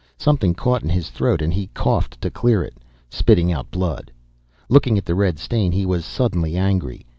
Something 0.17 0.55
caught 0.55 0.81
in 0.81 0.89
his 0.89 1.11
throat 1.11 1.43
and 1.43 1.53
he 1.53 1.67
coughed 1.75 2.19
to 2.21 2.31
clear 2.31 2.63
it, 2.63 2.73
spitting 3.11 3.51
out 3.51 3.69
blood. 3.69 4.11
Looking 4.67 4.97
at 4.97 5.05
the 5.05 5.13
red 5.13 5.37
stain 5.37 5.71
he 5.71 5.85
was 5.85 6.05
suddenly 6.05 6.57
angry. 6.57 7.05